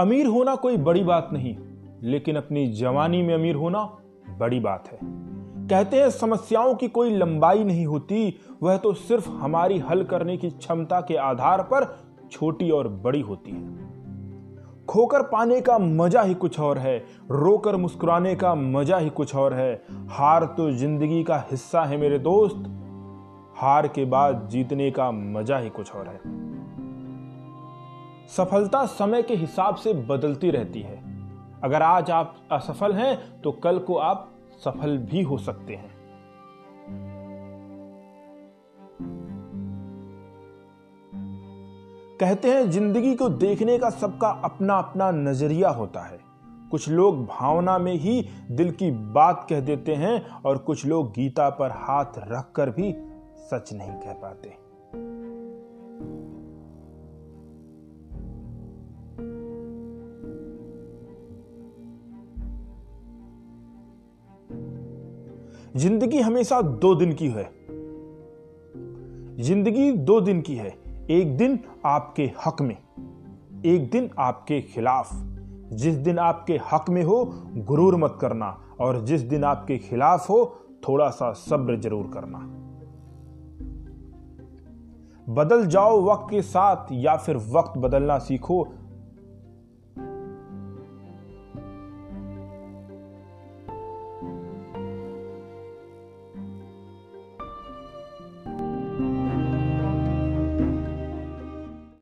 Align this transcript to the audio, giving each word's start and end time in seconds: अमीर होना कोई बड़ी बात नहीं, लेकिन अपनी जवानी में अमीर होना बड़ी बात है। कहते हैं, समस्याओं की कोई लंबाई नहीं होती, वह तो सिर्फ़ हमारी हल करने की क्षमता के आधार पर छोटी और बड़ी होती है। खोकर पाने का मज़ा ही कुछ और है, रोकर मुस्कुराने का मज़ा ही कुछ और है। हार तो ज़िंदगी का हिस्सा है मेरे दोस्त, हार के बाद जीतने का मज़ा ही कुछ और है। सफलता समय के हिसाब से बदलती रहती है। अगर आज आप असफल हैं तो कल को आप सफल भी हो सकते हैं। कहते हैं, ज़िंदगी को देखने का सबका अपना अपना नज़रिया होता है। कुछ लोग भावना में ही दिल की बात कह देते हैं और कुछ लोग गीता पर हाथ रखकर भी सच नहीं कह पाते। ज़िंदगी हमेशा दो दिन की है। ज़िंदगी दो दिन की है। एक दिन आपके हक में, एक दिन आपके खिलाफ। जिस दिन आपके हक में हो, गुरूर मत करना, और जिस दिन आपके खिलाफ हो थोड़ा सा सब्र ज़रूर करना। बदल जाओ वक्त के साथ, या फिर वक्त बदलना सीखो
अमीर 0.00 0.26
होना 0.26 0.54
कोई 0.54 0.76
बड़ी 0.76 1.02
बात 1.02 1.28
नहीं, 1.32 1.56
लेकिन 2.02 2.36
अपनी 2.36 2.66
जवानी 2.66 3.22
में 3.22 3.34
अमीर 3.34 3.54
होना 3.54 3.82
बड़ी 4.38 4.60
बात 4.60 4.88
है। 4.88 4.98
कहते 5.68 5.96
हैं, 5.96 6.10
समस्याओं 6.10 6.74
की 6.74 6.88
कोई 6.88 7.10
लंबाई 7.10 7.64
नहीं 7.64 7.86
होती, 7.86 8.38
वह 8.62 8.76
तो 8.76 8.92
सिर्फ़ 8.92 9.28
हमारी 9.30 9.78
हल 9.78 10.04
करने 10.04 10.36
की 10.36 10.50
क्षमता 10.50 11.00
के 11.00 11.16
आधार 11.16 11.62
पर 11.62 11.86
छोटी 12.32 12.70
और 12.70 12.88
बड़ी 12.88 13.20
होती 13.20 13.50
है। 13.50 13.78
खोकर 14.86 15.22
पाने 15.22 15.60
का 15.60 15.78
मज़ा 15.78 16.22
ही 16.22 16.34
कुछ 16.34 16.60
और 16.60 16.78
है, 16.78 16.98
रोकर 17.30 17.76
मुस्कुराने 17.76 18.34
का 18.34 18.54
मज़ा 18.54 18.98
ही 18.98 19.10
कुछ 19.10 19.34
और 19.36 19.54
है। 19.54 19.72
हार 20.10 20.44
तो 20.56 20.70
ज़िंदगी 20.70 21.22
का 21.24 21.44
हिस्सा 21.50 21.82
है 21.82 21.96
मेरे 21.96 22.18
दोस्त, 22.18 22.62
हार 23.56 23.88
के 23.88 24.04
बाद 24.04 24.48
जीतने 24.50 24.90
का 24.90 25.10
मज़ा 25.10 25.58
ही 25.58 25.68
कुछ 25.70 25.94
और 25.94 26.08
है। 26.08 26.20
सफलता 28.30 28.84
समय 28.86 29.22
के 29.22 29.34
हिसाब 29.34 29.76
से 29.76 29.92
बदलती 30.08 30.50
रहती 30.50 30.80
है। 30.80 30.96
अगर 31.64 31.82
आज 31.82 32.10
आप 32.10 32.34
असफल 32.52 32.92
हैं 32.92 33.40
तो 33.42 33.52
कल 33.54 33.78
को 33.78 33.96
आप 33.96 34.30
सफल 34.64 34.96
भी 35.10 35.22
हो 35.22 35.38
सकते 35.38 35.74
हैं। 35.74 35.98
कहते 42.20 42.50
हैं, 42.50 42.70
ज़िंदगी 42.70 43.14
को 43.14 43.28
देखने 43.28 43.78
का 43.78 43.90
सबका 43.90 44.28
अपना 44.44 44.78
अपना 44.78 45.10
नज़रिया 45.10 45.68
होता 45.70 46.00
है। 46.00 46.18
कुछ 46.70 46.88
लोग 46.88 47.24
भावना 47.26 47.78
में 47.78 47.94
ही 47.94 48.20
दिल 48.50 48.70
की 48.72 48.90
बात 48.90 49.46
कह 49.50 49.60
देते 49.60 49.94
हैं 49.94 50.20
और 50.40 50.58
कुछ 50.58 50.86
लोग 50.86 51.10
गीता 51.12 51.48
पर 51.50 51.70
हाथ 51.76 52.18
रखकर 52.28 52.70
भी 52.70 52.92
सच 53.44 53.72
नहीं 53.72 53.92
कह 53.92 54.12
पाते। 54.12 54.48
ज़िंदगी 65.76 66.20
हमेशा 66.20 66.62
दो 66.62 66.94
दिन 66.94 67.12
की 67.12 67.28
है। 67.28 67.44
ज़िंदगी 69.42 69.92
दो 69.92 70.20
दिन 70.20 70.40
की 70.40 70.54
है। 70.54 70.78
एक 71.10 71.36
दिन 71.36 71.58
आपके 71.84 72.32
हक 72.46 72.60
में, 72.60 72.76
एक 73.64 73.90
दिन 73.90 74.10
आपके 74.18 74.60
खिलाफ। 74.60 75.10
जिस 75.72 75.94
दिन 75.94 76.18
आपके 76.18 76.60
हक 76.72 76.90
में 76.90 77.02
हो, 77.02 77.24
गुरूर 77.56 77.96
मत 77.96 78.18
करना, 78.20 78.62
और 78.80 79.00
जिस 79.00 79.20
दिन 79.20 79.44
आपके 79.44 79.78
खिलाफ 79.78 80.30
हो 80.30 80.60
थोड़ा 80.88 81.08
सा 81.10 81.32
सब्र 81.32 81.80
ज़रूर 81.80 82.10
करना। 82.14 82.38
बदल 85.34 85.66
जाओ 85.66 86.02
वक्त 86.04 86.26
के 86.30 86.42
साथ, 86.42 86.86
या 86.92 87.16
फिर 87.16 87.36
वक्त 87.36 87.78
बदलना 87.78 88.18
सीखो 88.18 88.68